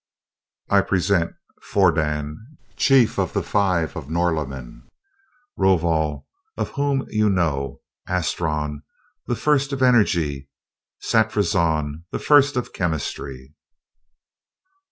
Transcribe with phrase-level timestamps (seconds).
[0.71, 2.37] I present Fodan,
[2.75, 4.81] Chief of the Five of Norlamin.
[5.59, 6.25] Rovol,
[6.57, 7.81] about whom you know.
[8.09, 8.81] Astron,
[9.27, 10.49] the First of Energy.
[11.03, 13.53] Satrazon, the First of Chemistry."